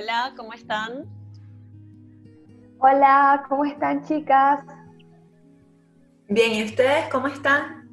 [0.00, 1.06] Hola, ¿cómo están?
[2.78, 4.60] Hola, ¿cómo están chicas?
[6.28, 7.90] Bien, ¿y ustedes cómo están?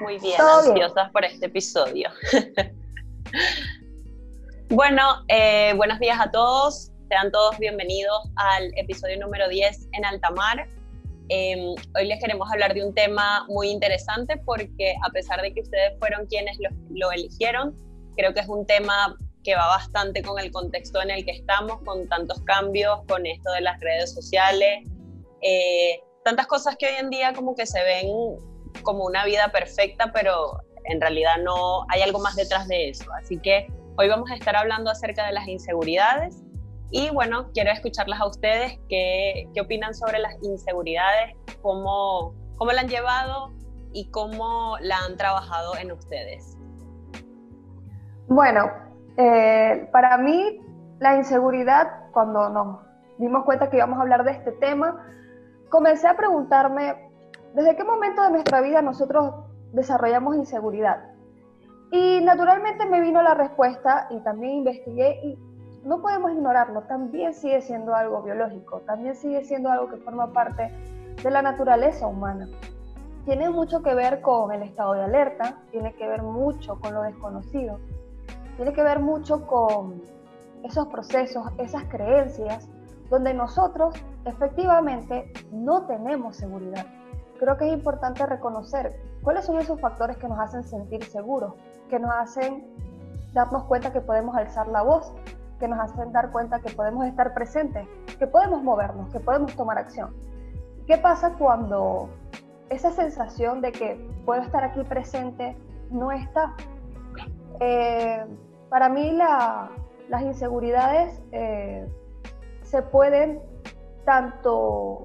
[0.00, 2.08] Muy bien, ansiosas por este episodio.
[4.68, 6.92] bueno, eh, buenos días a todos.
[7.08, 10.68] Sean todos bienvenidos al episodio número 10 en Altamar.
[11.30, 15.62] Em, hoy les queremos hablar de un tema muy interesante porque a pesar de que
[15.62, 16.58] ustedes fueron quienes
[16.90, 17.74] lo eligieron,
[18.16, 21.80] creo que es un tema que va bastante con el contexto en el que estamos,
[21.84, 24.86] con tantos cambios, con esto de las redes sociales,
[25.40, 28.08] eh, tantas cosas que hoy en día como que se ven
[28.82, 33.04] como una vida perfecta, pero en realidad no hay algo más detrás de eso.
[33.14, 33.66] Así que
[33.96, 36.42] hoy vamos a estar hablando acerca de las inseguridades
[36.90, 42.82] y bueno, quiero escucharlas a ustedes, qué, qué opinan sobre las inseguridades, cómo, cómo la
[42.82, 43.50] han llevado
[43.92, 46.56] y cómo la han trabajado en ustedes.
[48.28, 48.70] Bueno,
[49.16, 50.60] eh, para mí,
[50.98, 52.78] la inseguridad, cuando nos
[53.18, 55.06] dimos cuenta que íbamos a hablar de este tema,
[55.68, 57.10] comencé a preguntarme,
[57.54, 59.34] ¿desde qué momento de nuestra vida nosotros
[59.72, 61.04] desarrollamos inseguridad?
[61.90, 65.38] Y naturalmente me vino la respuesta y también investigué y
[65.84, 70.72] no podemos ignorarlo, también sigue siendo algo biológico, también sigue siendo algo que forma parte
[71.22, 72.48] de la naturaleza humana.
[73.24, 77.02] Tiene mucho que ver con el estado de alerta, tiene que ver mucho con lo
[77.02, 77.78] desconocido,
[78.62, 80.00] tiene que ver mucho con
[80.62, 82.68] esos procesos, esas creencias,
[83.10, 83.92] donde nosotros
[84.24, 86.86] efectivamente no tenemos seguridad.
[87.40, 91.54] Creo que es importante reconocer cuáles son esos factores que nos hacen sentir seguros,
[91.90, 92.64] que nos hacen
[93.32, 95.12] darnos cuenta que podemos alzar la voz,
[95.58, 99.76] que nos hacen dar cuenta que podemos estar presentes, que podemos movernos, que podemos tomar
[99.76, 100.14] acción.
[100.86, 102.10] ¿Qué pasa cuando
[102.70, 105.56] esa sensación de que puedo estar aquí presente
[105.90, 106.54] no está?
[107.58, 108.24] Eh,
[108.72, 111.86] para mí las inseguridades eh,
[112.62, 113.42] se pueden
[114.06, 115.02] tanto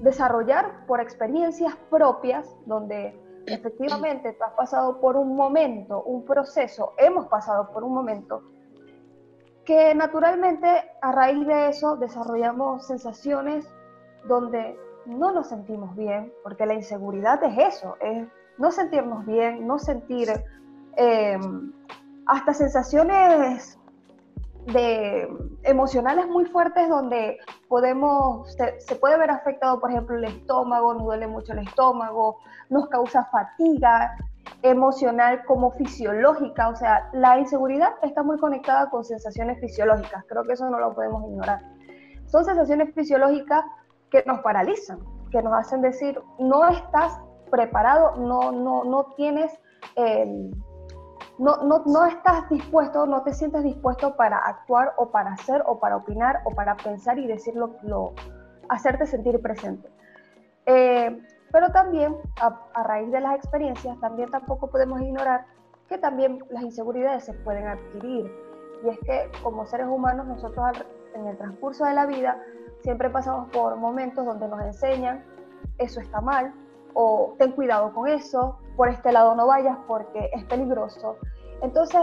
[0.00, 3.14] desarrollar por experiencias propias, donde
[3.44, 8.42] efectivamente tú has pasado por un momento, un proceso, hemos pasado por un momento,
[9.66, 10.66] que naturalmente
[11.02, 13.68] a raíz de eso desarrollamos sensaciones
[14.28, 18.26] donde no nos sentimos bien, porque la inseguridad es eso, es
[18.56, 20.30] no sentirnos bien, no sentir
[20.96, 21.38] eh,
[22.30, 23.76] hasta sensaciones
[24.66, 25.28] de
[25.64, 31.26] emocionales muy fuertes donde podemos, se, puede ver afectado, por ejemplo, el estómago, nos duele
[31.26, 34.16] mucho el estómago, nos causa fatiga
[34.62, 40.52] emocional como fisiológica, o sea, la inseguridad está muy conectada con sensaciones fisiológicas, creo que
[40.52, 41.60] eso no lo podemos ignorar.
[42.26, 43.64] Son sensaciones fisiológicas
[44.08, 45.00] que nos paralizan,
[45.32, 47.18] que nos hacen decir, no estás
[47.50, 49.50] preparado, no, no, no tienes...
[49.96, 50.52] Eh,
[51.40, 55.80] no, no, no, estás dispuesto, no te sientes dispuesto para actuar o para hacer o
[55.80, 58.12] para opinar o para pensar y decirlo, lo,
[58.68, 59.88] hacerte sentir presente.
[60.66, 61.18] Eh,
[61.50, 65.46] pero también, a, raíz de las experiencias, también tampoco podemos ignorar
[65.88, 68.30] que también las inseguridades se pueden adquirir.
[68.84, 70.64] Y es que como seres humanos, nosotros
[71.14, 72.38] en el transcurso de la vida
[72.82, 75.24] siempre pasamos por momentos donde nos enseñan,
[75.78, 76.52] eso está mal,
[76.92, 81.18] o ten cuidado con eso, por este lado no vayas porque es peligroso.
[81.60, 82.00] Entonces,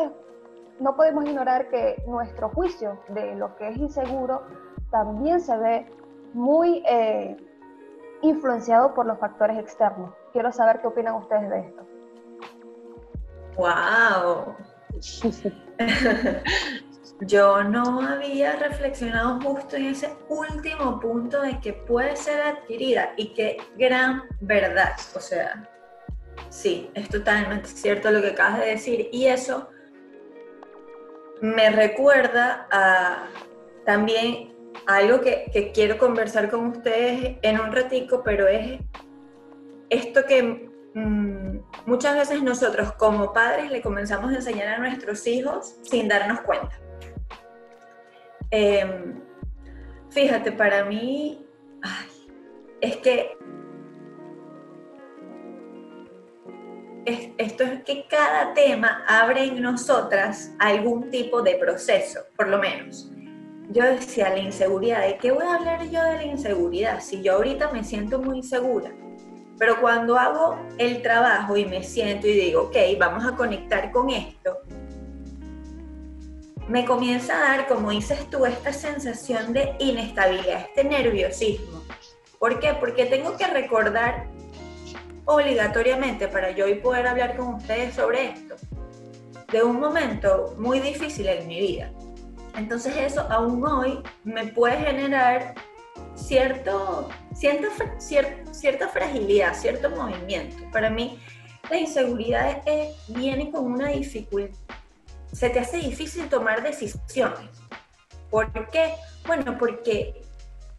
[0.80, 4.44] no podemos ignorar que nuestro juicio de lo que es inseguro
[4.92, 5.92] también se ve
[6.36, 7.36] muy eh,
[8.22, 10.14] influenciado por los factores externos.
[10.34, 11.82] Quiero saber qué opinan ustedes de esto.
[13.58, 14.56] ¡Wow!
[17.22, 23.34] Yo no había reflexionado justo en ese último punto de que puede ser adquirida y
[23.34, 24.92] qué gran verdad.
[25.16, 25.68] O sea,
[26.58, 29.70] sí, es totalmente cierto lo que acabas de decir y eso
[31.40, 33.28] me recuerda a
[33.86, 34.56] también
[34.88, 38.80] algo que, quiero conversar con ustedes en un ratico, pero es
[39.90, 45.76] esto que mm, muchas veces nosotros como padres le comenzamos a enseñar a nuestros hijos
[45.84, 46.80] sin darnos cuenta.
[48.50, 49.22] Em,
[50.10, 51.46] fíjate, para mí,
[52.82, 53.38] es que
[57.08, 63.10] esto es que cada tema abre en nosotras algún tipo de proceso, por lo menos.
[63.70, 67.00] Yo decía la inseguridad, ¿de qué voy a hablar yo de la inseguridad?
[67.00, 68.92] Si yo ahorita me siento muy insegura,
[69.58, 74.10] pero cuando hago el trabajo y me siento y digo, ok, vamos a conectar con
[74.10, 74.58] esto,
[76.68, 81.84] me comienza a dar, como dices tú, esta sensación de inestabilidad, este nerviosismo.
[82.38, 82.74] ¿Por qué?
[82.78, 84.28] Porque tengo que recordar
[85.28, 88.56] obligatoriamente para yo hoy poder hablar con ustedes sobre esto,
[89.52, 91.92] de un momento muy difícil en mi vida.
[92.56, 95.54] Entonces eso aún hoy me puede generar
[96.16, 97.68] cierto, cierta,
[98.52, 100.58] cierta fragilidad, cierto movimiento.
[100.72, 101.20] Para mí
[101.70, 102.64] la inseguridad
[103.10, 104.58] viene con una dificultad,
[105.32, 107.50] se te hace difícil tomar decisiones.
[108.30, 108.94] ¿Por qué?
[109.26, 110.22] Bueno, porque,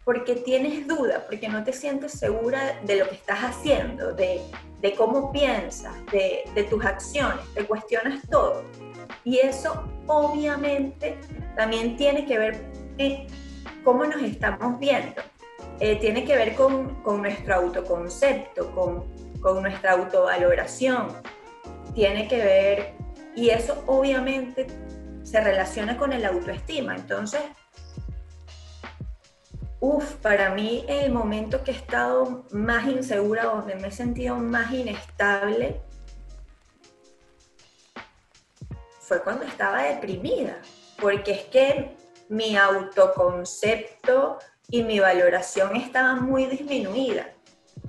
[0.09, 4.41] porque tienes duda, porque no te sientes segura de lo que estás haciendo, de,
[4.81, 8.63] de cómo piensas, de, de tus acciones, te cuestionas todo.
[9.23, 11.19] Y eso obviamente
[11.55, 12.65] también tiene que ver
[12.97, 13.27] en
[13.85, 15.21] cómo nos estamos viendo.
[15.79, 19.05] Eh, tiene que ver con, con nuestro autoconcepto, con,
[19.43, 21.09] con, nuestra autovaloración.
[21.95, 22.95] Tiene que ver,
[23.37, 24.69] y eso obviamente
[25.23, 26.97] se relaciona con el autoestima.
[26.97, 27.43] Entonces,
[29.81, 34.73] uff, para mí el momento que he estado más insegura, donde me he sentido más
[34.73, 35.81] inestable,
[39.01, 40.61] fue cuando estaba deprimida,
[41.01, 41.97] porque es que
[42.29, 44.39] mi autoconcepto
[44.69, 47.33] y mi valoración estaba muy disminuida.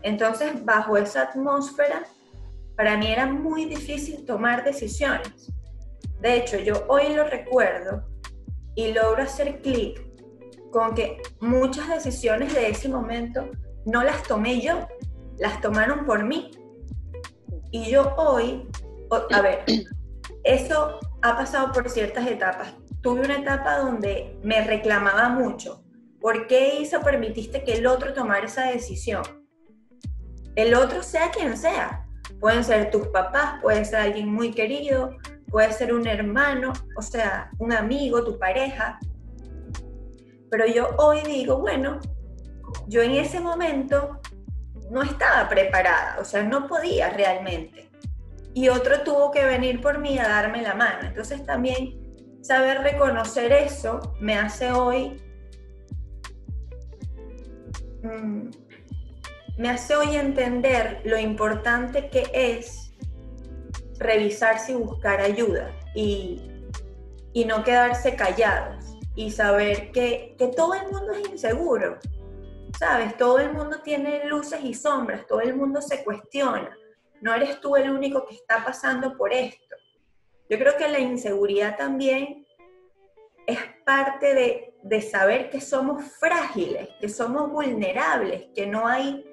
[0.01, 2.03] Entonces, bajo esa atmósfera,
[2.77, 5.51] para mí era muy difícil tomar decisiones.
[6.21, 8.06] De hecho, yo hoy lo recuerdo
[8.75, 10.08] y logro hacer clic
[10.71, 13.50] con que muchas decisiones de ese momento
[13.86, 14.88] no las tomé yo,
[15.38, 16.51] las tomaron por mí.
[17.71, 18.68] Y yo hoy,
[19.31, 19.63] a ver,
[20.44, 22.74] eso ha pasado por ciertas etapas.
[23.01, 25.83] Tuve una etapa donde me reclamaba mucho.
[26.19, 29.24] ¿Por qué, Isa, permitiste que el otro tomara esa decisión?
[30.56, 32.06] El otro sea quien sea.
[32.39, 35.18] Pueden ser tus papás, puede ser alguien muy querido,
[35.48, 39.00] puede ser un hermano, o sea, un amigo, tu pareja.
[40.49, 41.99] Pero yo hoy digo, bueno,
[42.87, 44.19] yo en ese momento
[44.89, 47.89] no estaba preparada, o sea, no podía realmente
[48.53, 51.07] y otro tuvo que venir por mí a darme la mano.
[51.07, 51.97] Entonces también
[52.41, 55.21] saber reconocer eso me hace hoy,
[58.03, 58.49] mm,
[59.57, 62.93] me hace hoy entender lo importante que es
[63.99, 66.41] revisarse y buscar ayuda y,
[67.33, 68.78] y no quedarse callados
[69.19, 71.98] y saber que, que todo el mundo es inseguro.
[72.77, 73.18] ¿Sabes?
[73.18, 76.75] Todo el mundo tiene luces y sombras, todo el mundo se cuestiona
[77.21, 79.75] no eres tú el único que está pasando por esto.
[80.50, 82.45] Yo creo que la inseguridad también
[83.45, 89.30] es parte de, saber que somos frágiles, que somos vulnerables, que no hay,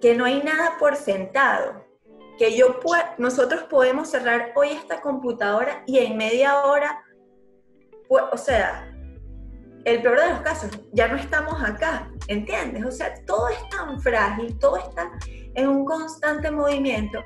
[0.00, 1.84] que no hay nada por sentado,
[2.38, 2.80] que yo
[3.18, 7.04] nosotros podemos cerrar hoy esta computadora y en media hora,
[8.08, 8.92] o sea,
[9.84, 12.84] el peor de los casos, ya no estamos acá, ¿entiendes?
[12.84, 15.10] O sea, todo es tan frágil, todo está
[15.54, 17.22] en un constante movimiento,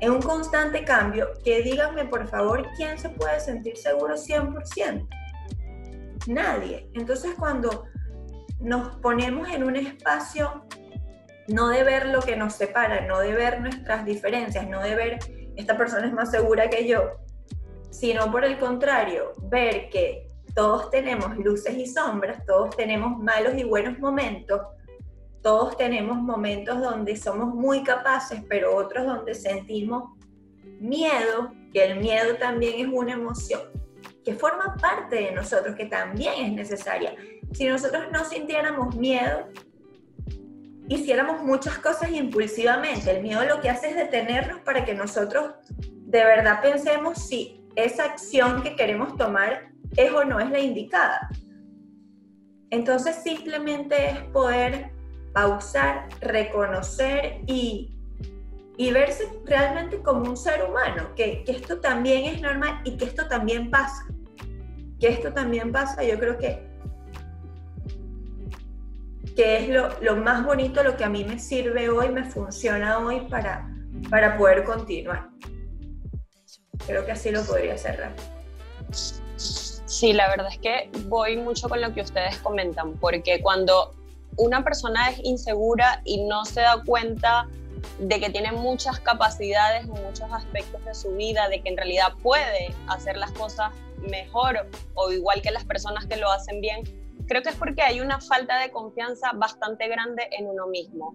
[0.00, 5.08] en un constante cambio, que díganme por favor, ¿quién se puede sentir seguro 100%?
[6.26, 6.90] Nadie.
[6.94, 7.84] Entonces cuando
[8.58, 10.64] nos ponemos en un espacio
[11.48, 15.18] no de ver lo que nos separa, no de ver nuestras diferencias, no de ver
[15.54, 17.12] esta persona es más segura que yo,
[17.98, 23.64] sino por el contrario, ver que todos tenemos luces y sombras, todos tenemos malos y
[23.64, 24.60] buenos momentos,
[25.42, 30.12] todos tenemos momentos donde somos muy capaces, pero otros donde sentimos
[30.78, 33.60] miedo, que el miedo también es una emoción
[34.22, 37.14] que forma parte de nosotros, que también es necesaria.
[37.52, 39.46] Si nosotros no sintiéramos miedo,
[40.88, 43.10] hiciéramos muchas cosas impulsivamente.
[43.10, 48.04] El miedo lo que hace es detenernos para que nosotros de verdad pensemos si esa
[48.04, 51.28] acción que queremos tomar es o no es la indicada.
[52.70, 54.90] Entonces simplemente es poder
[55.32, 57.92] pausar, reconocer y,
[58.92, 63.70] verse realmente como un ser humano, que, esto también es normal y que esto también
[63.70, 64.06] pasa.
[64.98, 66.66] Que esto también pasa, yo creo que,
[69.36, 72.98] que es lo, lo más bonito, lo que a mí me sirve hoy, me funciona
[72.98, 73.70] hoy para,
[74.08, 75.28] para poder continuar.
[76.86, 78.12] Creo que así lo podría cerrar.
[79.36, 83.94] Sí, la verdad es que voy mucho con lo que ustedes comentan, porque cuando
[84.36, 87.48] una persona es insegura y no se da cuenta
[87.98, 92.74] de que tiene muchas capacidades muchos aspectos de su vida, de que en realidad puede
[92.88, 96.82] hacer las cosas mejor o igual que las personas que lo hacen bien,
[97.26, 101.14] creo que es porque hay una falta de confianza bastante grande en uno mismo.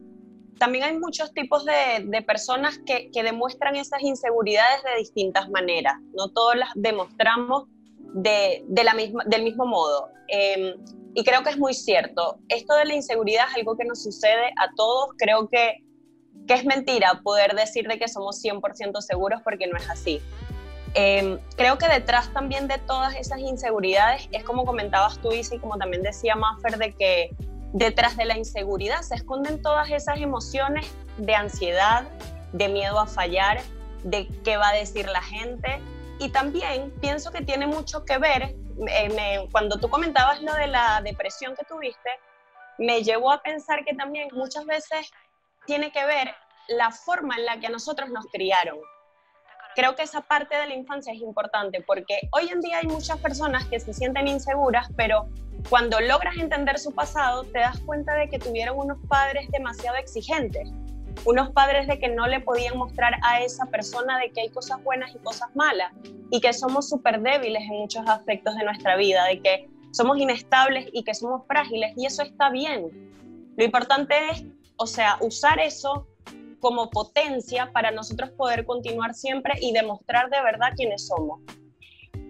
[0.60, 5.96] También hay muchos tipos de, personas que, que, demuestran esas inseguridades de distintas maneras.
[6.14, 7.68] No todas las demostramos
[8.14, 10.10] de, la misma, del mismo modo.
[10.28, 10.76] Em,
[11.14, 12.38] y creo que es muy cierto.
[12.48, 15.10] Esto de la inseguridad es algo que nos sucede a todos.
[15.18, 15.84] Creo que,
[16.48, 20.22] que es mentira poder decir de que somos 100% seguros porque no es así.
[20.94, 25.60] Em, creo que detrás también de todas esas inseguridades es como comentabas tú, Isa, y
[25.60, 27.30] como también decía Maffer, de que
[27.74, 32.04] detrás de la inseguridad se esconden todas esas emociones de ansiedad,
[32.54, 33.62] de miedo a fallar,
[34.04, 35.82] de qué va a decir la gente.
[36.20, 38.56] Y también pienso que tiene mucho que ver,
[38.88, 42.10] eh, cuando tú comentabas lo de la depresión que tuviste,
[42.78, 45.12] me llevó a pensar que también muchas veces
[45.66, 46.34] tiene que ver
[46.68, 48.78] la forma en la que a nosotros nos criaron.
[49.76, 53.18] Creo que esa parte de la infancia es importante porque hoy en día hay muchas
[53.20, 55.28] personas que se sienten inseguras, pero
[55.70, 60.70] cuando logras entender su pasado, te das cuenta de que tuvieron unos padres demasiado exigentes,
[61.26, 64.84] unos padres de que no le podían mostrar a esa persona de que hay cosas
[64.84, 65.94] buenas y cosas malas
[66.30, 70.88] y que somos súper débiles en muchos aspectos de nuestra vida, de que somos inestables
[70.92, 72.90] y que somos frágiles y eso está bien.
[73.56, 74.44] Lo importante es,
[74.78, 76.08] o sea, usar eso
[76.62, 81.42] como potencia para nosotros poder continuar siempre y demostrar de verdad quiénes somos.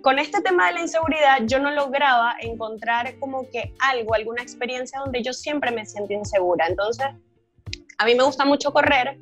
[0.02, 5.00] Con este tema de la inseguridad yo no lograba encontrar como que algo, alguna experiencia
[5.00, 6.66] donde yo siempre me siento insegura.
[6.68, 7.06] Entonces,
[8.00, 9.20] a mí me gusta mucho correr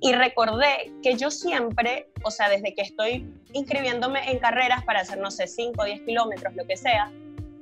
[0.00, 5.18] y recordé que yo siempre, o sea, desde que estoy inscribiéndome en carreras para hacer,
[5.18, 7.12] no sé, 5 o 10 kilómetros, lo que sea,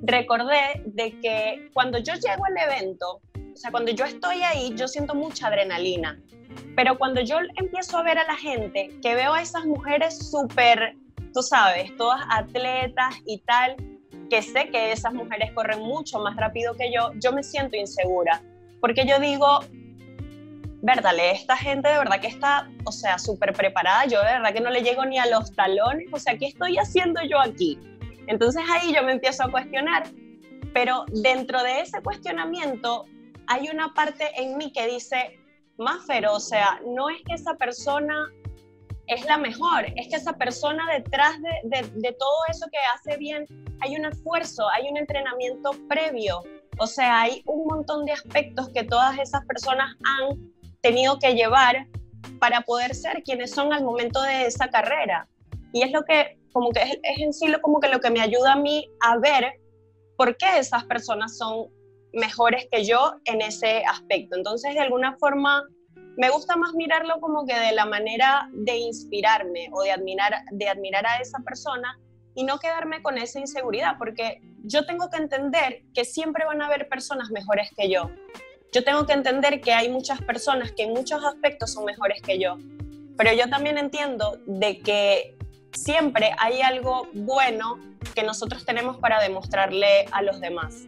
[0.01, 3.21] recordé de que cuando yo llego al evento,
[3.55, 6.19] o sea, cuando yo estoy ahí, yo siento mucha adrenalina.
[6.75, 10.97] Pero cuando yo empiezo a ver a la gente, que veo a esas mujeres súper,
[11.33, 13.77] tú sabes, todas atletas y tal,
[14.29, 18.41] que sé que esas mujeres corren mucho más rápido que yo, yo me siento insegura.
[18.81, 19.61] Porque yo digo,
[20.81, 24.59] verdale, esta gente de verdad que está, o sea, súper preparada, yo de verdad que
[24.59, 27.79] no le llego ni a los talones, o sea, ¿qué estoy haciendo yo aquí?
[28.27, 30.03] Entonces ahí yo me empiezo a cuestionar,
[30.73, 33.05] pero dentro de ese cuestionamiento
[33.47, 35.39] hay una parte en mí que dice,
[35.77, 38.27] más feroz, o sea, no es que esa persona
[39.07, 43.45] es la mejor, es que esa persona detrás de, todo eso que hace bien,
[43.81, 46.41] hay un esfuerzo, hay un entrenamiento previo,
[46.79, 51.87] o sea, hay un montón de aspectos que todas esas personas han tenido que llevar
[52.39, 55.27] para poder ser quienes son al momento de esa carrera.
[55.71, 58.09] Y es lo que, como que es, es en sí lo, como que lo que
[58.09, 59.59] me ayuda a mí a ver
[60.17, 61.67] por qué esas personas son
[62.15, 64.35] mejores que yo en ese aspecto.
[64.35, 65.63] Entonces, de alguna forma,
[66.17, 70.69] me gusta más mirarlo como que de la manera de inspirarme o de admirar, de
[70.69, 71.99] admirar a esa persona
[72.33, 76.67] y no quedarme con esa inseguridad, porque yo tengo que entender que siempre van a
[76.67, 78.09] haber personas mejores que yo.
[78.73, 82.39] Yo tengo que entender que hay muchas personas que en muchos aspectos son mejores que
[82.39, 82.57] yo,
[83.17, 85.37] pero yo también entiendo de que
[85.71, 87.79] siempre hay algo bueno
[88.13, 90.85] que nosotros tenemos para demostrarle a los demás.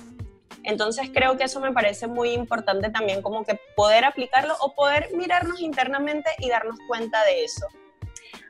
[0.63, 5.09] Entonces creo que eso me parece muy importante también como que poder aplicarlo o poder
[5.13, 7.67] mirarnos internamente y darnos cuenta de eso.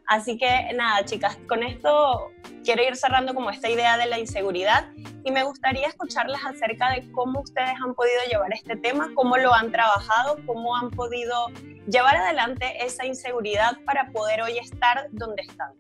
[0.08, 2.32] Así que nada, chicas, con esto
[2.64, 4.90] quiero ir cerrando como esta idea de la inseguridad
[5.26, 9.54] y me gustaría escucharles acerca de cómo ustedes han podido llevar este tema, cómo lo
[9.54, 11.48] han trabajado, cómo han podido
[11.88, 15.74] llevar adelante esa inseguridad para poder hoy estar donde están.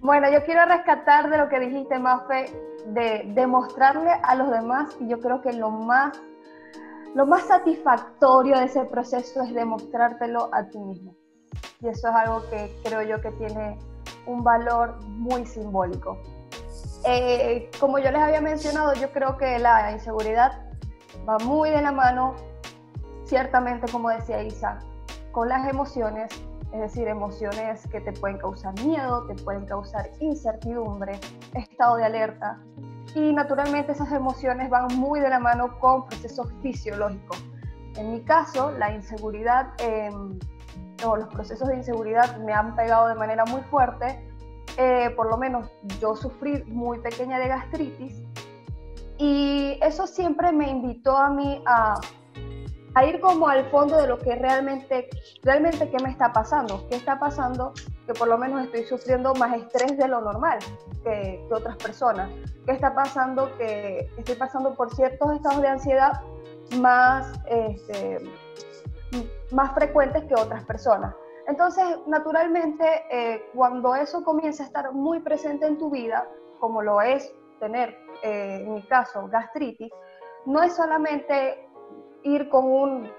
[0.00, 2.46] Bueno, yo quiero rescatar de lo que dijiste, Mafe,
[2.86, 6.18] de demostrarle a los demás, y yo creo que lo más,
[7.14, 11.14] lo más satisfactorio de ese proceso es demostrártelo a ti mismo.
[11.80, 13.78] Y eso es algo que creo yo que tiene
[14.26, 16.18] un valor muy simbólico.
[17.04, 20.62] Eh, como yo les había mencionado, yo creo que la inseguridad
[21.28, 22.34] va muy de la mano,
[23.24, 24.78] ciertamente, como decía Isa,
[25.32, 26.30] con las emociones
[26.72, 31.18] es decir, emociones que te pueden causar miedo, te pueden causar incertidumbre,
[31.54, 32.60] estado de alerta.
[33.14, 37.42] Y naturalmente esas emociones van muy de la mano con procesos fisiológicos.
[37.96, 40.38] En mi caso, la inseguridad em,
[41.06, 44.22] o los procesos de inseguridad me han pegado de manera muy fuerte.
[44.76, 45.70] Eh, por lo menos
[46.00, 48.22] yo sufrí muy pequeña de gastritis
[49.18, 51.94] y eso siempre me invitó a mí a
[52.96, 55.10] a ir como al fondo de lo que realmente,
[55.42, 57.74] realmente qué me está pasando, qué está pasando,
[58.06, 60.58] que por lo menos estoy sufriendo más estrés de lo normal
[61.04, 62.30] que, que otras personas,
[62.64, 66.22] qué está pasando que estoy pasando por ciertos estados de ansiedad
[66.80, 68.18] más, este,
[69.52, 71.14] más frecuentes que otras personas.
[71.48, 76.26] Entonces, naturalmente, eh, cuando eso comienza a estar muy presente en tu vida,
[76.60, 77.90] como lo es tener,
[78.22, 79.92] eh, en mi caso, gastritis,
[80.46, 81.65] no es solamente
[82.26, 83.10] ir con un,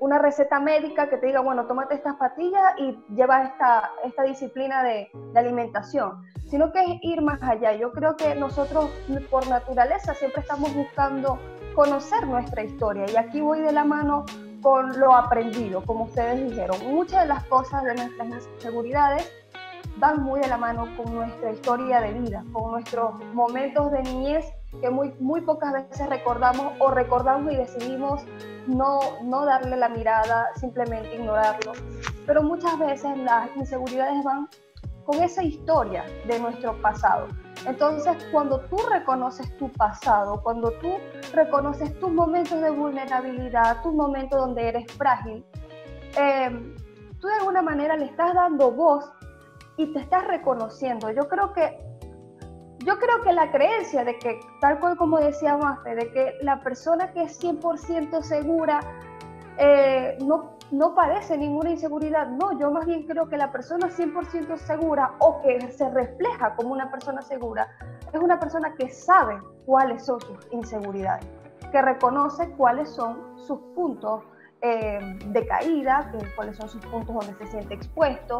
[0.00, 4.82] una receta médica que te diga, bueno, tómate estas pastillas y lleva esta, esta disciplina
[4.82, 7.74] de, de, alimentación, sino que es ir más allá.
[7.74, 8.90] Yo creo que nosotros
[9.30, 11.38] por naturaleza siempre estamos buscando
[11.74, 14.24] conocer nuestra historia y aquí voy de la mano
[14.62, 16.76] con lo aprendido, como ustedes dijeron.
[16.90, 19.30] Muchas de las cosas de nuestras inseguridades
[19.98, 24.46] van muy de la mano con nuestra historia de vida, con nuestros momentos de niñez
[24.80, 28.22] que muy, muy pocas veces recordamos o recordamos y decidimos
[28.66, 31.72] no, no darle la mirada, simplemente ignorarlo.
[32.26, 34.48] Pero muchas veces las inseguridades van
[35.04, 37.28] con esa historia de nuestro pasado.
[37.66, 40.92] Entonces, cuando tú reconoces tu pasado, cuando tú
[41.34, 45.44] reconoces tus momentos de vulnerabilidad, tus momentos donde eres frágil,
[46.16, 46.74] eh,
[47.20, 49.10] tú de alguna manera le estás dando voz
[49.76, 51.10] y te estás reconociendo.
[51.10, 51.78] Yo creo que
[52.84, 56.62] yo creo que la creencia de que, tal cual como decía Mafe, de que la
[56.62, 58.80] persona que es 100% segura
[59.58, 64.56] eh, no, no padece ninguna inseguridad, no, yo más bien creo que la persona 100%
[64.56, 67.68] segura o que se refleja como una persona segura
[68.12, 71.26] es una persona que sabe cuáles son sus inseguridades,
[71.70, 74.22] que reconoce cuáles son sus puntos
[74.62, 78.38] eh, de caída, cuáles son sus puntos donde se siente expuesto,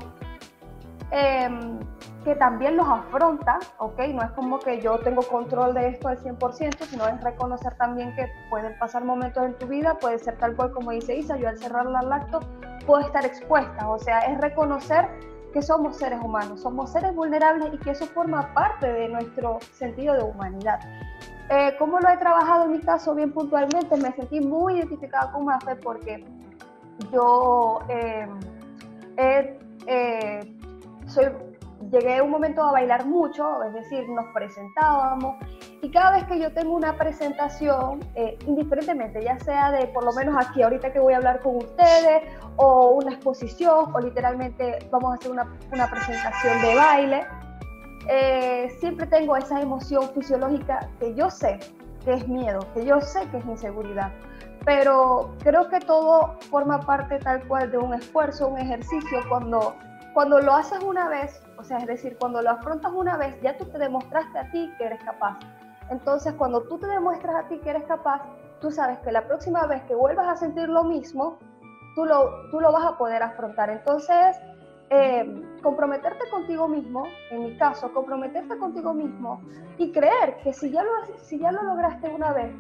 [1.11, 1.81] Em,
[2.25, 3.99] que también los afronta, ¿ok?
[4.15, 8.15] No es como que yo tengo control de esto al 100%, sino es reconocer también
[8.15, 11.49] que pueden pasar momentos en tu vida, puede ser tal cual como dice Isa, yo
[11.49, 12.41] al cerrar la lacto
[12.87, 15.09] puedo estar expuesta, o sea, es reconocer
[15.53, 20.15] que somos seres humanos, somos seres vulnerables y que eso forma parte de nuestro sentido
[20.15, 20.79] de humanidad.
[21.49, 23.97] Eh, ¿Cómo lo he trabajado en mi caso bien puntualmente?
[23.97, 26.25] Me sentí muy identificada con Mafe porque
[27.11, 28.39] yo em,
[29.17, 30.60] he eh,
[31.11, 31.27] soy,
[31.91, 35.37] llegué un momento a bailar mucho, es decir, nos presentábamos
[35.83, 40.13] y cada vez que yo tengo una presentación, eh, indiferentemente, ya sea de por lo
[40.13, 42.23] menos aquí, ahorita que voy a hablar con ustedes,
[42.57, 47.27] o una exposición, o literalmente vamos a hacer una, una presentación de baile,
[48.09, 51.59] eh, siempre tengo esa emoción fisiológica que yo sé
[52.05, 54.13] que es miedo, que yo sé que es inseguridad.
[54.65, 59.75] Pero creo que todo forma parte tal cual de un esfuerzo, un ejercicio, cuando
[60.15, 63.57] cuando lo haces una vez, o sea, es decir, cuando lo afrontas una vez, ya
[63.57, 65.39] tú te demostraste a ti que eres capaz.
[65.91, 68.23] Entonces, cuando tú te demuestras a ti que eres capaz,
[68.61, 71.39] tú sabes que la próxima vez que vuelvas a sentir lo mismo,
[71.95, 73.71] tú lo, tú lo vas a poder afrontar.
[73.71, 74.37] Entonces,
[74.91, 79.41] eh, comprometerte contigo mismo, en mi caso, comprometerte contigo mismo
[79.79, 80.91] y creer que si ya, lo,
[81.23, 82.53] si ya lo lograste una vez,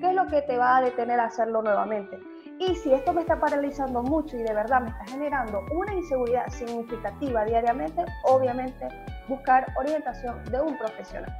[0.00, 2.18] ¿qué es lo que te va a detener a hacerlo nuevamente?
[2.58, 6.48] Y si esto me está paralizando mucho y de verdad me está generando una inseguridad
[6.48, 8.88] significativa diariamente, obviamente
[9.28, 11.32] buscar orientación de un profesional.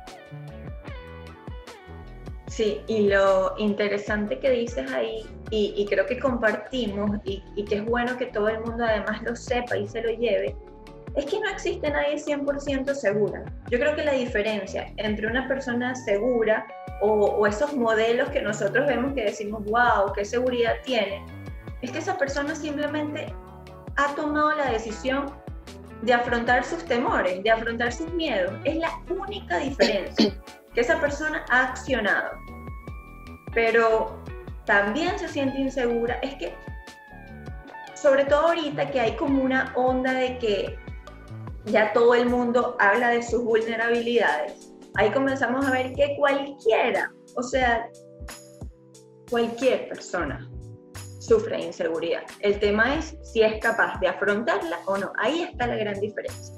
[2.49, 8.17] Sí, y lo interesante que dices ahí, y, creo que compartimos, y, que es bueno
[8.17, 10.57] que todo el mundo además lo sepa y se lo lleve,
[11.17, 13.43] es que no existe nadie 100% segura.
[13.71, 16.67] Yo creo que la diferencia entre una persona segura
[17.01, 21.25] o, esos modelos que nosotros vemos que decimos, wow, qué seguridad tiene,
[21.81, 23.35] es que esa persona simplemente
[23.97, 25.33] ha tomado la decisión
[26.03, 28.53] de afrontar sus temores, de afrontar sus miedos.
[28.65, 30.35] Es la única diferencia
[30.75, 32.31] que esa persona ha accionado.
[33.55, 34.23] Pero
[34.67, 36.19] también se siente insegura.
[36.23, 36.55] Es que,
[37.95, 40.79] sobre todo ahorita que hay como una onda de que
[41.67, 47.43] ya todo el mundo habla de sus vulnerabilidades, ahí comenzamos a ver que cualquiera, o
[47.43, 47.89] sea,
[49.31, 50.49] cualquier persona
[51.21, 52.23] sufre inseguridad.
[52.41, 55.13] El tema es si es capaz de afrontarla o no.
[55.19, 56.55] Ahí está la gran diferencia.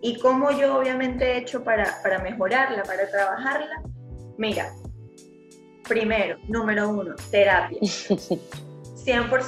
[0.00, 3.82] Y cómo yo obviamente he hecho para, para mejorarla, para trabajarla.
[4.38, 4.72] Mira,
[5.86, 7.78] primero, número uno, terapia.
[7.80, 9.44] 100%.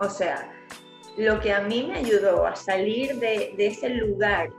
[0.00, 0.50] O sea,
[1.18, 4.50] lo que a mí me ayudó a salir de, ese lugar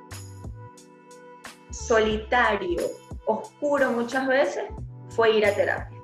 [1.72, 2.82] solitario,
[3.26, 4.66] oscuro muchas veces,
[5.08, 5.98] fue ir a terapia.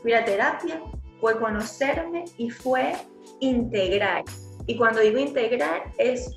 [0.00, 0.82] Fui a terapia,
[1.20, 2.94] fue conocerme y fue
[3.40, 4.24] integrar.
[4.66, 6.34] Y cuando digo integrar es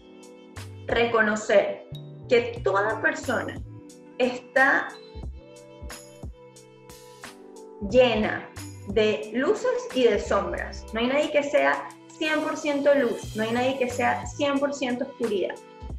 [0.88, 1.88] reconocer
[2.28, 3.56] que toda persona
[4.18, 4.90] está
[7.90, 8.50] llena
[8.90, 10.86] de luces y de sombras.
[10.94, 11.88] No hay nadie que sea
[12.22, 15.56] 100% luz, no hay nadie que sea 100% oscuridad.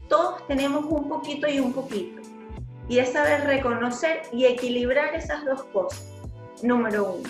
[0.09, 2.23] Todos tenemos un poquito y un poquito
[2.89, 6.13] y es saber reconocer y equilibrar esas dos cosas.
[6.63, 7.29] Número uno,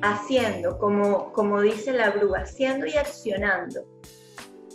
[0.00, 3.84] haciendo, como, como dice la bruja, haciendo y accionando.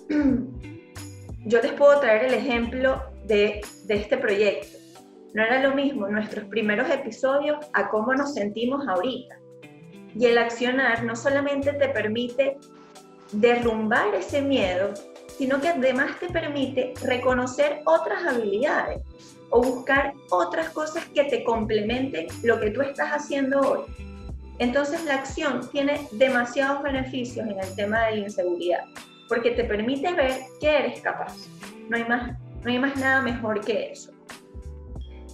[1.46, 4.78] Yo les puedo traer el ejemplo de, de este proyecto.
[5.34, 9.36] No era lo mismo nuestros primeros episodios a cómo nos sentimos ahorita.
[10.16, 12.58] Y el accionar no solamente te permite
[13.32, 14.94] derrumbar ese miedo,
[15.38, 19.02] sino que además te permite reconocer otras habilidades
[19.50, 23.82] o buscar otras cosas que te complementen lo que tú estás haciendo hoy.
[24.60, 28.86] Entonces la acción tiene demasiados beneficios en el tema de la inseguridad,
[29.30, 31.36] porque te permite ver que eres capaz.
[31.90, 34.12] No hay más, No hay más nada mejor que eso.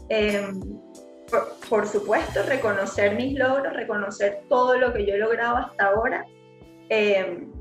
[0.09, 0.59] Em,
[1.69, 6.25] por, supuesto, reconocer mis logros, reconocer todo lo que yo he logrado hasta ahora,
[6.89, 7.51] em,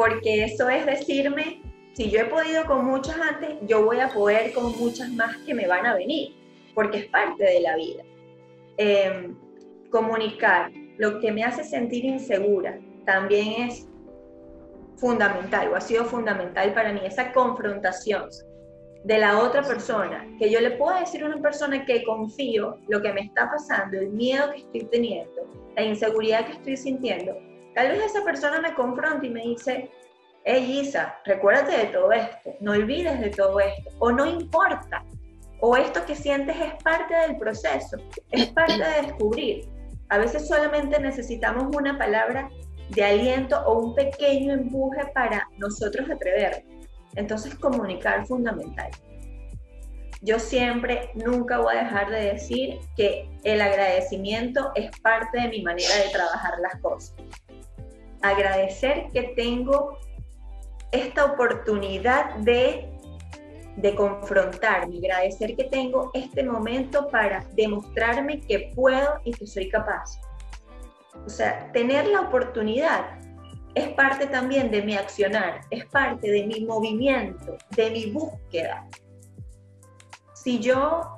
[0.00, 1.60] porque eso es decirme,
[1.92, 5.52] si yo he podido con muchas antes, yo voy a poder con muchas más que
[5.52, 6.34] me van a venir,
[6.74, 8.02] porque es parte de la vida.
[8.78, 9.36] Em,
[9.90, 13.86] comunicar lo que me hace sentir insegura también es
[14.96, 18.30] fundamental o ha sido fundamental para mí, esa confrontación
[19.04, 23.02] de la otra persona, que yo le pueda decir a una persona que confío lo
[23.02, 27.88] que me está pasando, el miedo que estoy teniendo, la inseguridad que estoy sintiendo, tal
[27.88, 29.90] vez esa persona me confronte y me dice,
[30.44, 35.04] hey Isa, recuérdate de todo esto, no olvides de todo esto, o no importa,
[35.60, 37.98] o esto que sientes es parte del proceso,
[38.30, 39.68] es parte de descubrir.
[40.08, 42.48] A veces solamente necesitamos una palabra
[42.88, 46.64] de aliento o un pequeño empuje para nosotros atrevernos.
[47.14, 48.90] Entonces, comunicar fundamental.
[50.22, 55.62] Yo siempre, nunca voy a dejar de decir que el agradecimiento es parte de mi
[55.62, 57.14] manera de trabajar las cosas.
[58.22, 59.98] Agradecer que tengo
[60.92, 62.88] esta oportunidad de,
[63.76, 70.20] de confrontarme, agradecer que tengo este momento para demostrarme que puedo y que soy capaz.
[71.24, 73.18] O sea, tener la oportunidad
[73.74, 78.86] es parte también de mi accionar, es parte de mi movimiento, de mi búsqueda.
[80.34, 81.16] Si yo,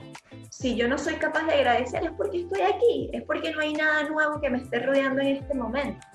[0.51, 3.73] si yo no soy capaz de agradecer es porque estoy aquí, es porque no hay
[3.73, 6.07] nada nuevo que me esté rodeando en este momento.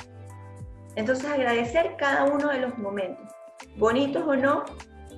[0.97, 3.31] Entonces agradecer cada uno de los momentos,
[3.77, 4.65] bonitos o no,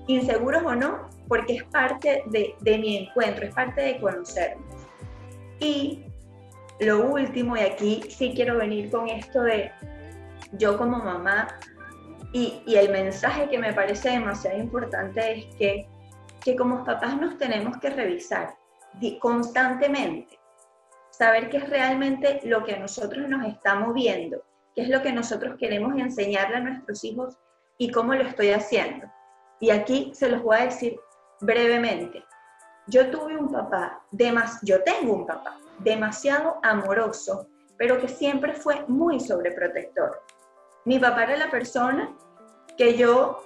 [0.08, 4.62] inseguros o no, porque es parte de, de mi encuentro, es parte de conocerme.
[5.60, 6.04] Y
[6.82, 9.72] lo último, y aquí sí quiero venir con esto de
[10.54, 11.48] yo como mamá,
[12.34, 15.88] y, el mensaje que me parece demasiado importante es que,
[16.44, 18.54] que como papás nos tenemos que revisar
[19.20, 20.38] constantemente,
[21.10, 24.44] saber qué es realmente lo que a nosotros nos está moviendo,
[24.82, 27.38] es lo que nosotros queremos enseñarle a nuestros hijos
[27.78, 29.08] y cómo lo estoy haciendo.
[29.60, 31.00] Y aquí se los voy a decir
[31.42, 32.24] brevemente.
[32.88, 38.84] Yo tuve un papá, demas, yo tengo un papá demasiado amoroso, pero que siempre fue
[38.88, 40.22] muy sobreprotector.
[40.86, 42.16] Mi papá era la persona
[42.78, 43.44] que yo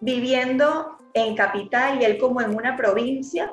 [0.00, 3.52] viviendo en capital y él como en una provincia,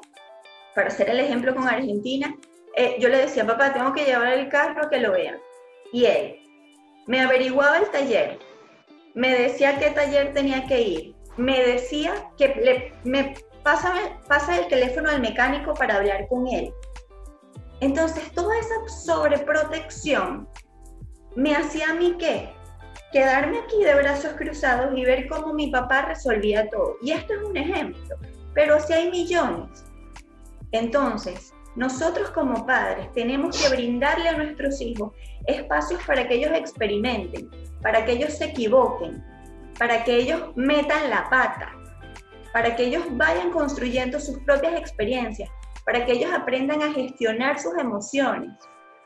[0.75, 2.35] para hacer el ejemplo con Argentina,
[2.75, 5.37] eh, yo le decía, papá, tengo que llevar el carro que lo vean.
[5.91, 6.42] Y él
[7.07, 8.39] me averiguaba el taller,
[9.13, 13.93] me decía qué taller tenía que ir, me decía que le, me pasa,
[14.27, 16.73] pasa el teléfono al mecánico para hablar con él.
[17.79, 20.47] Entonces, toda esa sobreprotección
[21.35, 22.49] me hacía a mí qué?
[23.13, 26.97] quedarme aquí de brazos cruzados y ver cómo mi papá resolvía todo.
[27.01, 28.17] Y esto es un ejemplo,
[28.53, 29.85] pero si hay millones.
[30.71, 35.13] Entonces, nosotros como padres tenemos que brindarle a nuestros hijos
[35.47, 37.49] espacios para que ellos experimenten,
[37.81, 39.23] para que ellos se equivoquen,
[39.79, 41.71] para que ellos metan la pata,
[42.51, 45.49] para que ellos vayan construyendo sus propias experiencias,
[45.85, 48.51] para que ellos aprendan a gestionar sus emociones,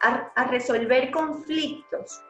[0.01, 2.21] a, a resolver conflictos,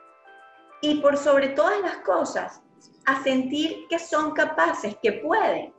[0.81, 2.61] y por sobre todas las cosas,
[3.07, 5.73] a sentir que son capaces, que pueden.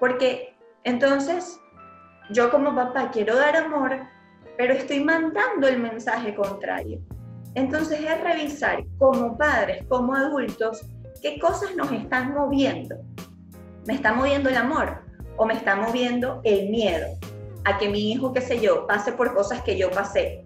[0.00, 1.60] Porque entonces
[2.30, 4.00] yo como papá quiero dar amor,
[4.56, 7.00] pero estoy mandando el mensaje contrario.
[7.54, 10.86] Entonces es revisar como padres, como adultos,
[11.22, 12.96] qué cosas nos están moviendo.
[13.86, 15.02] ¿Me está moviendo el amor
[15.36, 17.06] o me está moviendo el miedo
[17.64, 20.44] a que mi hijo, qué sé yo, pase por cosas que yo pasé?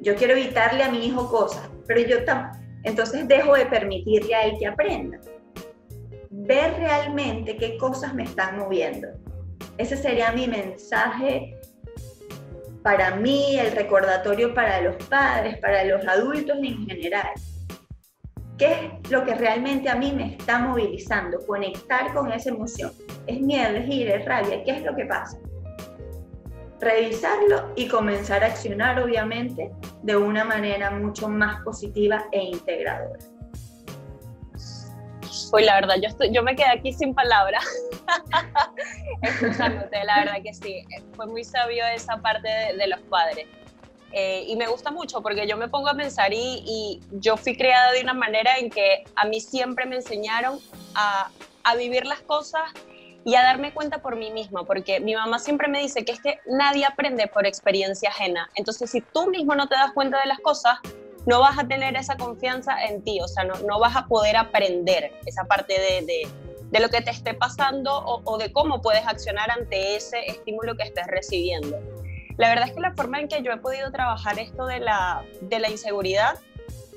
[0.00, 2.64] Yo quiero evitarle a mi hijo cosas, pero yo tampoco.
[2.82, 5.18] Entonces dejo de permitirle a él que aprenda.
[6.30, 9.08] Ver realmente qué cosas me están moviendo.
[9.78, 11.58] Ese sería mi mensaje
[12.82, 17.30] para mí, el recordatorio para los padres, para los adultos en general.
[18.58, 21.38] ¿Qué es lo que realmente a mí me está movilizando?
[21.46, 22.92] Conectar con esa emoción.
[23.26, 24.62] ¿Es miedo, es ira, es rabia?
[24.64, 25.38] ¿Qué es lo que pasa?
[26.84, 33.18] revisarlo y comenzar a accionar, obviamente, de una manera mucho más positiva e integradora.
[35.54, 37.64] Pues la verdad, yo, estoy, yo me quedé aquí sin palabras,
[39.22, 43.46] escuchándote, la verdad que sí, fue muy sabio esa parte de, los padres.
[44.10, 47.56] Eh, y me gusta mucho porque yo me pongo a pensar y, y, yo fui
[47.56, 50.58] creada de una manera en que a mí siempre me enseñaron
[50.96, 51.30] a,
[51.62, 52.72] a vivir las cosas
[53.24, 56.20] y a darme cuenta por mí misma, porque mi mamá siempre me dice que es
[56.20, 58.50] que nadie aprende por experiencia ajena.
[58.56, 60.80] Entonces, si tú mismo no te das cuenta de las cosas,
[61.26, 64.36] no vas a tener esa confianza en ti, o sea, no, no vas a poder
[64.36, 66.28] aprender esa parte de,
[66.74, 70.82] de lo que te esté pasando o, de cómo puedes accionar ante ese estímulo que
[70.82, 71.78] estés recibiendo.
[72.36, 75.24] La verdad es que la forma en que yo he podido trabajar esto de la,
[75.40, 76.36] de la inseguridad,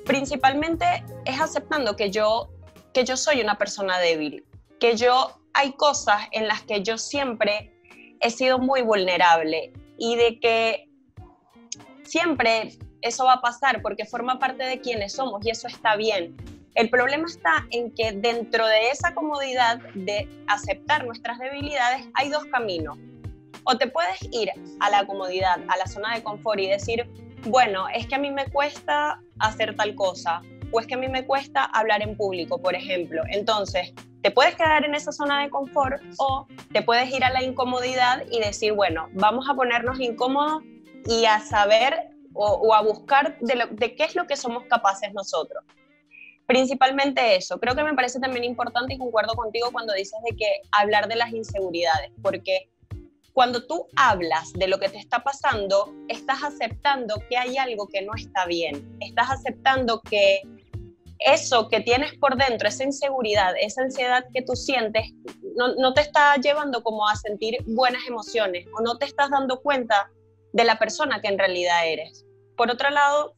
[0.04, 2.48] principalmente es aceptando que yo,
[2.92, 4.44] que yo soy una persona débil,
[4.80, 7.72] que yo hay cosas en las que yo siempre
[8.20, 10.88] he sido muy vulnerable y de que
[12.02, 16.36] siempre eso va a pasar porque forma parte de quienes somos y eso está bien.
[16.74, 22.44] El problema está en que dentro de esa comodidad de aceptar nuestras debilidades hay dos
[22.46, 22.98] caminos.
[23.64, 27.08] O te puedes ir a la comodidad, a la zona de confort y decir,
[27.46, 31.08] bueno, es que a mí me cuesta hacer tal cosa, o es que a mí
[31.08, 33.22] me cuesta hablar en público, por ejemplo.
[33.30, 37.42] Entonces, te puedes quedar en esa zona de confort o te puedes ir a la
[37.42, 40.62] incomodidad y decir, bueno, vamos a ponernos incómodos
[41.06, 45.64] y a saber o, a buscar de, de qué es lo que somos capaces nosotros.
[46.46, 47.58] Principalmente eso.
[47.58, 51.16] Creo que me parece también importante y concuerdo contigo cuando dices de que hablar de
[51.16, 52.70] las inseguridades, porque
[53.34, 58.02] cuando tú hablas de lo que te está pasando, estás aceptando que hay algo que
[58.02, 58.96] no está bien.
[59.00, 60.42] Estás aceptando que
[61.20, 65.12] eso que tienes por dentro, esa inseguridad, esa ansiedad que tú sientes,
[65.56, 69.60] no, no, te está llevando como a sentir buenas emociones o no te estás dando
[69.60, 70.10] cuenta
[70.52, 72.24] de la persona que en realidad eres.
[72.58, 73.36] Por otro lado,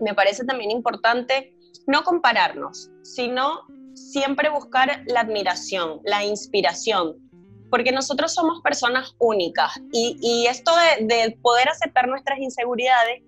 [0.00, 1.54] me parece también importante
[1.86, 3.60] no compararnos, sino
[3.94, 7.16] siempre buscar la admiración, la inspiración,
[7.70, 10.72] porque nosotros somos personas únicas y, esto
[11.06, 13.22] de, poder aceptar nuestras inseguridades,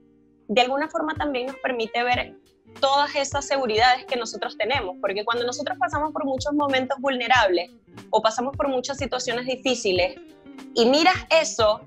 [0.49, 2.35] de alguna forma también nos permite ver
[2.81, 7.71] todas esas seguridades que nosotros tenemos, porque cuando nosotros pasamos por muchos momentos vulnerables
[8.11, 10.19] o pasamos por muchas situaciones difíciles
[10.75, 11.83] y miras eso,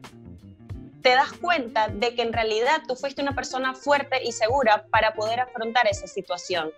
[1.02, 5.14] te das cuenta de que en realidad tú fuiste una persona fuerte y segura para
[5.14, 6.72] poder afrontar esa situación.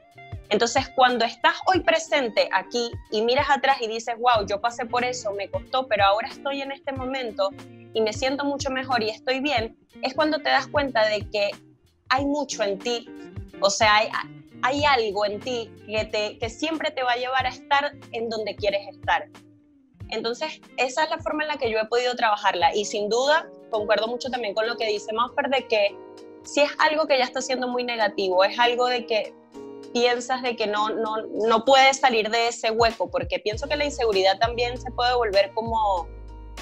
[0.50, 5.04] Entonces, cuando estás hoy presente aquí y miras atrás y dices, wow, yo pasé por
[5.04, 7.50] eso, me costó, pero ahora estoy en este momento
[7.94, 11.52] y me siento mucho mejor y estoy bien, es cuando te das cuenta de que
[12.10, 13.10] hay mucho en ti,
[13.62, 14.10] o sea, hay,
[14.62, 18.30] hay algo en ti que, te, que siempre te va a llevar a estar en
[18.30, 19.28] donde quieres estar.
[20.10, 23.50] Entonces, esa es la forma en la que yo he podido trabajarla y sin duda
[23.70, 25.96] concuerdo mucho también con lo que dice Mauper de que
[26.44, 29.34] si es algo que ya está siendo muy negativo, es algo de que
[29.94, 33.86] piensas de que no, no, no puedes salir de ese hueco, porque pienso que la
[33.86, 36.08] inseguridad también se puede volver como,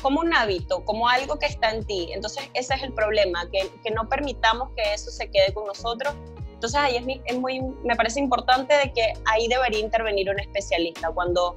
[0.02, 2.10] como un hábito, como algo que está en ti.
[2.14, 6.14] Entonces ese es el problema, que, que no permitamos que eso se quede con nosotros.
[6.54, 11.10] Entonces ahí es, es muy, me parece importante de que ahí debería intervenir un especialista
[11.12, 11.56] cuando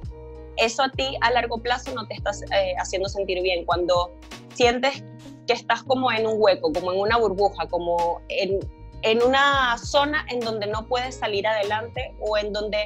[0.57, 4.13] eso a ti a largo plazo no te estás eh, haciendo sentir bien, cuando
[4.53, 5.03] sientes
[5.47, 8.59] que estás como en un hueco, como en una burbuja, como en,
[9.23, 12.85] una zona en donde no puedes salir adelante o en donde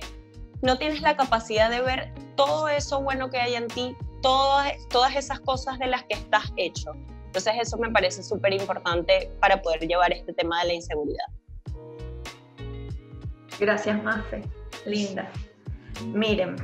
[0.62, 5.16] no tienes la capacidad de ver todo eso bueno que hay en ti, todas, todas
[5.16, 6.92] esas cosas de las que estás hecho.
[7.28, 11.26] Entonces eso me parece súper importante para poder llevar este tema de la inseguridad.
[13.60, 14.44] Gracias, Mafe.
[14.86, 15.30] Linda.
[16.06, 16.56] Miren,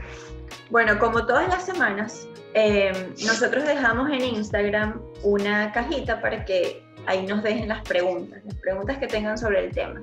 [0.69, 2.91] bueno, como todas las semanas, eh,
[3.25, 8.97] nosotros dejamos en Instagram una cajita para que ahí nos dejen las preguntas, las preguntas
[8.97, 10.01] que tengan sobre el tema.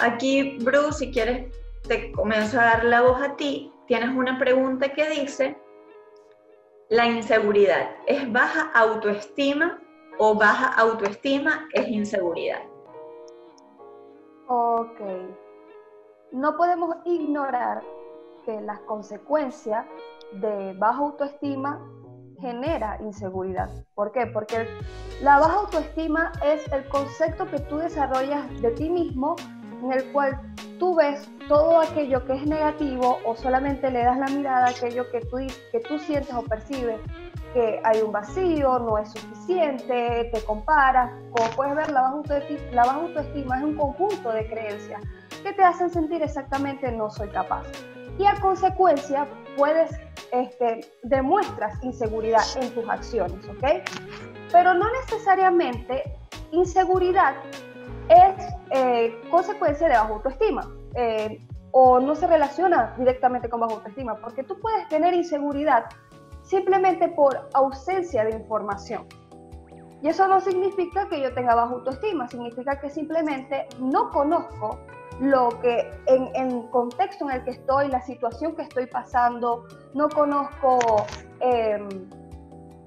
[0.00, 1.54] Aquí, Bruce, si quieres,
[1.86, 3.72] te comienzo a dar la voz a ti.
[3.86, 5.56] Tienes una pregunta que dice,
[6.88, 9.80] ¿la inseguridad es baja autoestima
[10.18, 12.62] o baja autoestima es inseguridad?
[14.46, 15.00] Ok.
[16.32, 17.82] No podemos ignorar
[18.50, 19.86] que las consecuencias
[20.32, 21.80] de baja autoestima
[22.40, 23.68] genera inseguridad.
[23.94, 24.26] ¿Por qué?
[24.26, 24.66] Porque
[25.22, 29.36] la baja autoestima es el concepto que tú desarrollas de ti mismo
[29.82, 30.40] en el cual
[30.78, 35.10] tú ves todo aquello que es negativo o solamente le das la mirada a aquello
[35.10, 35.38] que tú,
[35.72, 37.00] que tú sientes o percibes
[37.52, 41.10] que hay un vacío, no es suficiente, te comparas.
[41.32, 45.02] Como puedes ver, la baja, autoestima, la baja autoestima es un conjunto de creencias
[45.42, 47.66] que te hacen sentir exactamente no soy capaz.
[48.20, 49.98] Y a consecuencia, puedes
[50.30, 53.82] este, demuestras inseguridad en tus acciones, ¿ok?
[54.52, 56.02] Pero no necesariamente
[56.50, 57.36] inseguridad
[58.10, 58.34] es
[58.72, 64.44] eh, consecuencia de baja autoestima eh, o no se relaciona directamente con baja autoestima, porque
[64.44, 65.86] tú puedes tener inseguridad
[66.42, 69.06] simplemente por ausencia de información.
[70.02, 74.78] Y eso no significa que yo tenga baja autoestima, significa que simplemente no conozco
[75.20, 80.08] lo que en, el contexto en el que estoy, la situación que estoy pasando, no
[80.08, 80.78] conozco,
[81.40, 81.88] em,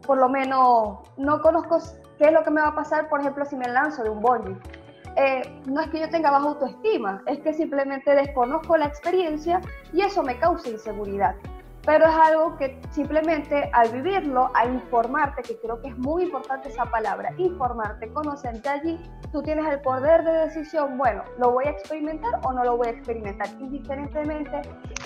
[0.06, 1.78] por lo menos, no conozco
[2.18, 4.20] qué es lo que me va a pasar, por ejemplo, si me lanzo de un
[4.20, 4.58] bungee.
[5.16, 9.62] Eh, no es que yo tenga baja autoestima, es que simplemente desconozco la experiencia
[9.94, 11.36] y eso me causa inseguridad.
[11.86, 16.70] Pero es algo que simplemente al vivirlo, a informarte, que creo que es muy importante
[16.70, 19.00] esa palabra, informarte, conocerte allí,
[19.32, 22.88] tú tienes el poder de decisión, bueno, ¿lo voy a experimentar o no lo voy
[22.88, 23.48] a experimentar?
[23.60, 24.62] Indiferentemente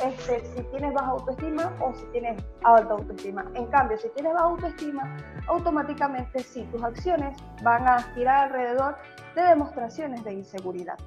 [0.05, 3.45] este, si tienes baja autoestima o si tienes alta autoestima.
[3.55, 8.97] En cambio, si tienes baja autoestima, automáticamente sí, tus acciones van a girar alrededor
[9.35, 10.97] de demostraciones de inseguridad.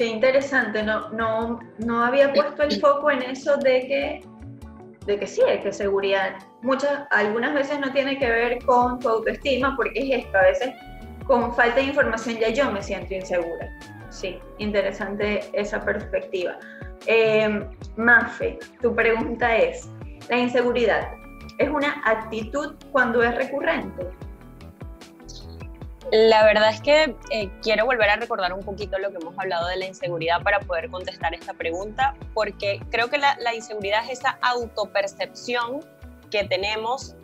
[0.00, 4.20] Qué interesante, no, no, no había puesto el foco en eso de que,
[5.04, 9.10] de que sí, es que seguridad muchas, algunas veces no tiene que ver con tu
[9.10, 10.70] autoestima, porque es esto, a veces
[11.26, 13.68] con falta de información ya yo me siento insegura.
[14.08, 16.58] Sí, interesante esa perspectiva.
[17.04, 17.62] Eh,
[17.98, 19.86] Mafe, tu pregunta es,
[20.30, 21.10] ¿la inseguridad
[21.58, 24.06] es una actitud cuando es recurrente?
[26.12, 29.68] La verdad es que eh, quiero volver a recordar un poquito lo que hemos hablado
[29.68, 34.38] de la inseguridad para poder contestar esta pregunta, porque creo que la, inseguridad es esa
[34.42, 35.84] autopercepción
[36.28, 37.14] que tenemos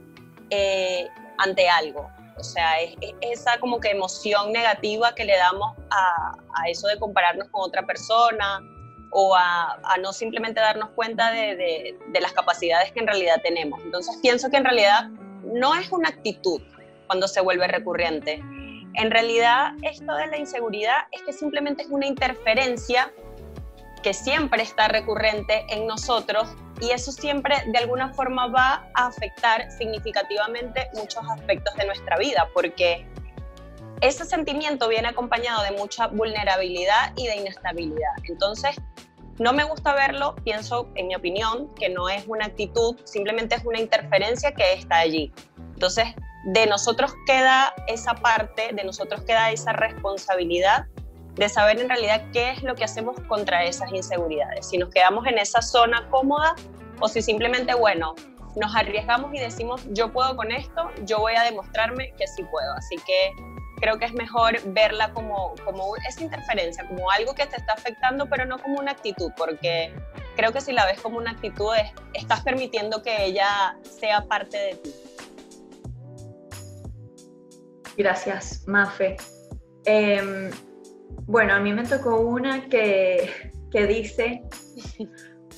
[0.51, 2.09] eh, ante algo.
[2.39, 6.37] O sea, es, esa como que emoción negativa que le damos a,
[6.69, 8.61] eso de compararnos con otra persona
[9.11, 13.81] o a, no simplemente darnos cuenta de las capacidades que en realidad tenemos.
[13.83, 15.09] Entonces pienso que en realidad
[15.43, 16.63] no es una actitud
[17.07, 18.43] cuando se vuelve recurrente,
[18.97, 23.13] en realidad, esto de la inseguridad es que simplemente es una interferencia
[24.03, 26.49] que siempre está recurrente en nosotros
[26.81, 32.49] y eso siempre de alguna forma va a afectar significativamente muchos aspectos de nuestra vida,
[32.55, 33.07] porque
[34.01, 38.13] ese sentimiento viene acompañado de mucha vulnerabilidad y de inestabilidad.
[38.29, 38.77] Entonces,
[39.39, 43.65] no me gusta verlo, pienso, en mi opinión, que no es una actitud, simplemente es
[43.65, 45.33] una interferencia que está allí.
[45.75, 46.07] Entonces,
[46.47, 50.87] de nosotros queda esa parte, de nosotros queda esa responsabilidad
[51.35, 54.69] de saber en realidad qué es lo que hacemos contra esas inseguridades.
[54.69, 56.55] Si nos quedamos en esa zona cómoda
[57.01, 58.15] o si simplemente, bueno,
[58.55, 62.73] nos arriesgamos y decimos, yo puedo con esto, yo voy a demostrarme que sí puedo.
[62.75, 63.33] Así que
[63.81, 68.29] creo que es mejor verla como, como esa interferencia, como algo que te está afectando,
[68.31, 69.93] pero no como una actitud, porque
[70.37, 71.75] creo que si la ves como una actitud,
[72.15, 74.95] estás permitiendo que ella sea parte de ti.
[77.97, 79.17] Gracias, Mafe.
[79.85, 80.51] Em,
[81.27, 83.31] bueno, a mí me tocó una que,
[83.71, 84.43] que dice,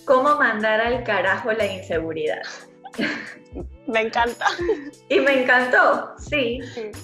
[0.05, 2.43] ¿cómo mandar al carajo la inseguridad?
[3.87, 4.45] Me encanta.
[5.09, 6.61] Y me encantó, sí,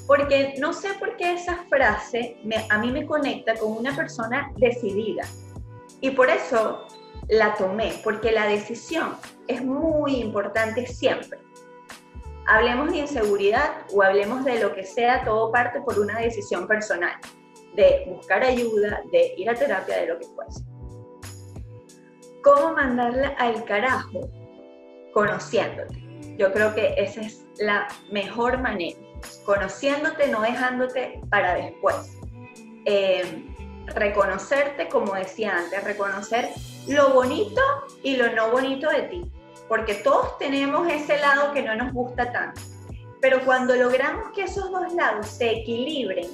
[0.07, 2.37] porque no sé por qué esa frase
[2.69, 5.23] a mí me conecta con una persona decidida.
[6.03, 6.87] Y por eso
[7.29, 9.17] la tomé, porque la decisión
[9.49, 11.39] es muy importante siempre
[12.47, 17.15] hablemos de inseguridad o hablemos de lo que sea, todo parte por una decisión personal,
[17.75, 20.65] de buscar ayuda, de ir a terapia, de lo que fuese.
[22.43, 24.29] ¿Cómo mandarla al carajo?
[25.13, 26.03] Conociéndote.
[26.37, 28.99] Yo creo que esa es la mejor manera.
[29.47, 32.19] Conociéndote, no dejándote para después.
[32.85, 33.47] Eh,
[33.95, 36.51] reconocerte, como decía antes, reconocer
[36.87, 37.63] lo bonito
[38.03, 39.33] y lo no bonito de ti
[39.69, 42.61] porque todos tenemos ese lado que no nos gusta tanto.
[43.21, 46.29] Pero cuando logramos que esos dos lados se equilibren,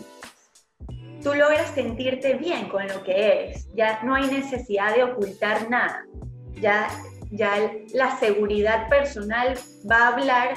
[1.23, 3.73] tú logras sentirte bien con lo que eres.
[3.75, 6.05] Ya no hay necesidad de ocultar nada.
[6.61, 6.89] Ya,
[7.31, 9.57] ya la seguridad personal
[9.91, 10.55] va a hablar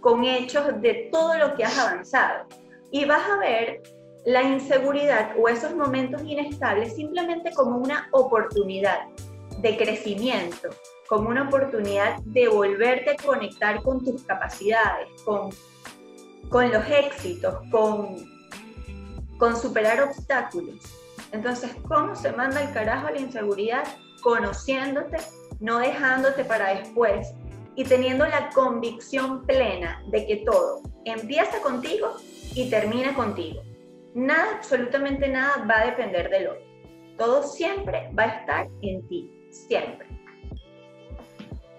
[0.00, 2.46] con hechos de todo lo que has avanzado.
[2.90, 3.82] Y vas a ver
[4.24, 8.98] la inseguridad o esos momentos inestables simplemente como una oportunidad
[9.58, 10.68] de crecimiento,
[11.08, 15.50] como una oportunidad de volverte a conectar con tus capacidades, con,
[16.48, 18.16] con los éxitos, con,
[19.38, 20.76] con superar obstáculos.
[21.32, 23.84] Entonces, ¿cómo se manda el carajo la inseguridad?
[24.22, 25.18] Conociéndote,
[25.60, 27.32] no dejándote para después
[27.74, 32.16] y teniendo la convicción plena de que todo empieza contigo
[32.54, 33.62] y termina contigo.
[34.14, 36.64] Nada, absolutamente nada va a depender del otro.
[37.18, 40.06] Todo siempre va a estar en ti, siempre.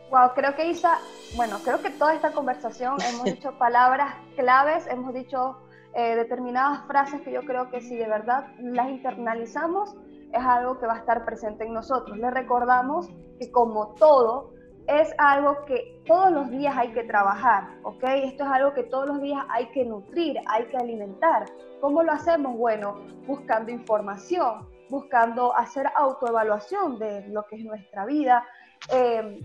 [0.09, 0.99] Wow, creo que Isa,
[1.35, 5.57] bueno, creo que toda esta conversación hemos dicho palabras claves, hemos dicho
[5.93, 9.95] eh, determinadas frases que yo creo que si de verdad las internalizamos
[10.31, 12.17] es algo que va a estar presente en nosotros.
[12.17, 13.09] Le recordamos
[13.39, 14.53] que como todo
[14.87, 18.03] es algo que todos los días hay que trabajar, ¿ok?
[18.03, 21.45] Esto es algo que todos los días hay que nutrir, hay que alimentar.
[21.81, 22.55] ¿Cómo lo hacemos?
[22.57, 28.43] Bueno, buscando información, buscando hacer autoevaluación de lo que es nuestra vida.
[28.91, 29.39] Eh,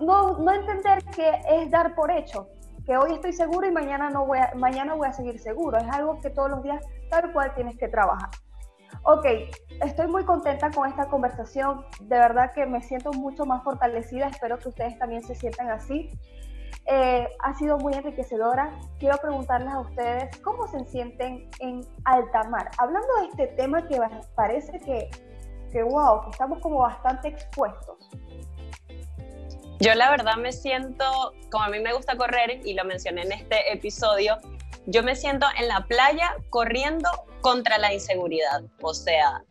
[0.00, 2.48] no, no entender que es dar por hecho,
[2.86, 5.78] que hoy estoy seguro y mañana no voy a, mañana voy a seguir seguro.
[5.78, 8.30] Es algo que todos los días tal cual tienes que trabajar.
[9.04, 9.24] Ok,
[9.82, 11.84] estoy muy contenta con esta conversación.
[12.00, 14.28] De verdad que me siento mucho más fortalecida.
[14.28, 16.10] Espero que ustedes también se sientan así.
[16.86, 18.78] Eh, ha sido muy enriquecedora.
[18.98, 22.70] Quiero preguntarles a ustedes cómo se sienten en alta mar.
[22.78, 24.00] Hablando de este tema que
[24.34, 25.08] parece que,
[25.70, 27.96] que wow, que estamos como bastante expuestos.
[29.80, 33.32] Yo la verdad me siento, como a mí me gusta correr y lo mencioné en
[33.32, 34.36] este episodio,
[34.86, 37.08] yo me siento en la playa corriendo
[37.40, 38.62] contra la inseguridad.
[38.82, 39.42] O sea,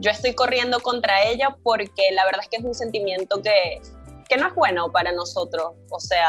[0.00, 3.80] yo estoy corriendo contra ella porque la verdad es que es un sentimiento que,
[4.28, 5.74] que no es bueno para nosotros.
[5.90, 6.28] O sea,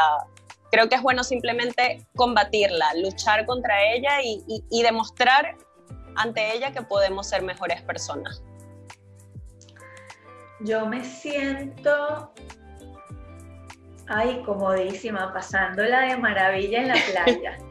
[0.72, 5.56] creo que es bueno simplemente combatirla, luchar contra ella y, y, demostrar
[6.16, 8.44] ante ella que podemos ser mejores personas.
[10.62, 12.34] Yo me siento,
[14.08, 17.58] ay, comodísima, pasándola de maravilla en la playa.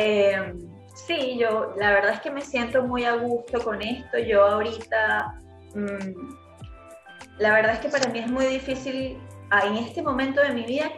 [0.00, 0.54] Eh,
[0.94, 4.16] sí, yo la verdad es que me siento muy a gusto con esto.
[4.18, 5.40] Yo ahorita,
[5.74, 9.18] mm, la verdad es que para mí es muy difícil
[9.50, 10.92] ah, en este momento de mi vida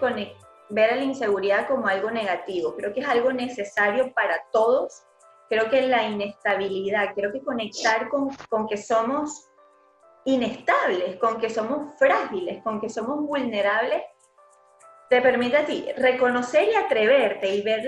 [0.70, 2.74] ver a la inseguridad como algo negativo.
[2.76, 5.02] Creo que es algo necesario para todos.
[5.48, 9.50] Creo que la inestabilidad, creo que conectar con, con que somos
[10.24, 14.02] inestables, con que somos frágiles, con que somos vulnerables,
[15.08, 17.82] te permite a ti reconocer y atreverte y ver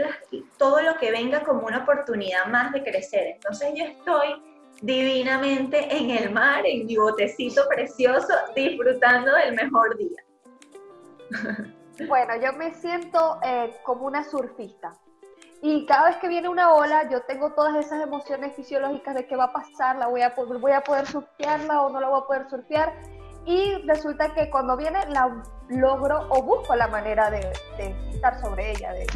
[0.58, 3.34] todo lo que venga como una oportunidad más de crecer.
[3.34, 4.42] Entonces yo estoy
[4.80, 10.24] divinamente en el mar, en mi botecito precioso, disfrutando del mejor día.
[12.08, 14.92] Bueno, yo me siento eh, como una surfista.
[15.60, 19.36] Y cada vez que viene una ola, yo tengo todas esas emociones fisiológicas de qué
[19.36, 22.26] va a pasar, la voy a, voy a poder surfearla o no la voy a
[22.26, 22.92] poder surfear
[23.44, 27.52] y resulta que cuando viene la logro o busco la manera de,
[28.12, 29.06] estar sobre ella, de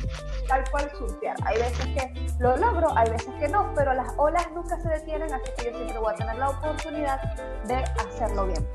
[0.48, 1.36] tal cual surfear.
[1.44, 5.32] Hay veces que lo logro, hay veces que no, pero las olas nunca se detienen,
[5.32, 7.20] así que yo siempre voy a tener la oportunidad
[7.64, 8.68] de hacerlo bien.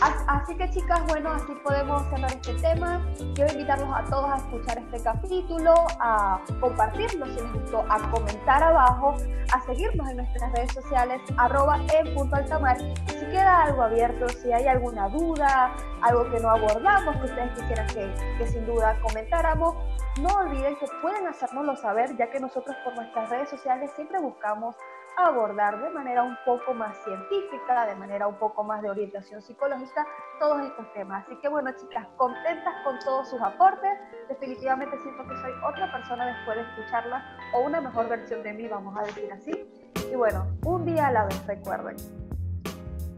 [0.00, 3.00] Así que chicas, bueno, así podemos cerrar este tema.
[3.34, 8.62] Quiero invitarlos a todos a escuchar este capítulo, a compartirlo si les gustó, a comentar
[8.62, 9.14] abajo,
[9.52, 12.76] a seguirnos en nuestras redes sociales, arroba en punto altamar.
[13.08, 17.86] Si queda algo abierto, si hay alguna duda, algo que no abordamos, que ustedes quisieran
[17.88, 19.74] que, que sin duda comentáramos,
[20.20, 24.74] no olviden que pueden hacérnoslo saber, ya que nosotros por nuestras redes sociales siempre buscamos
[25.16, 30.06] abordar de manera un poco más científica, de manera un poco más de orientación psicológica,
[30.38, 31.24] todos estos temas.
[31.24, 33.98] Así que bueno, chicas, contentas con todos sus aportes.
[34.28, 38.68] Definitivamente siento que soy otra persona después de escucharlas, o una mejor versión de mí,
[38.68, 39.68] vamos a decir así.
[40.10, 41.96] Y bueno, un día a la vez, recuerden.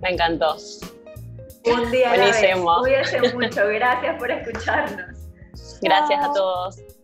[0.00, 0.56] Me encantó.
[1.64, 2.56] Un día a la vez.
[2.80, 3.66] Cuídense mucho.
[3.66, 5.28] Gracias por escucharnos.
[5.82, 6.97] Gracias a todos.